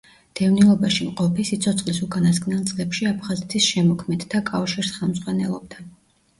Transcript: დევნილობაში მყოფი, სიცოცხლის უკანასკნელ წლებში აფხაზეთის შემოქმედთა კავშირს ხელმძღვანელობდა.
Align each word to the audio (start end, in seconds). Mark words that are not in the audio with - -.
დევნილობაში 0.37 1.05
მყოფი, 1.09 1.45
სიცოცხლის 1.49 1.99
უკანასკნელ 2.07 2.65
წლებში 2.71 3.11
აფხაზეთის 3.13 3.69
შემოქმედთა 3.77 4.45
კავშირს 4.51 4.93
ხელმძღვანელობდა. 4.99 5.91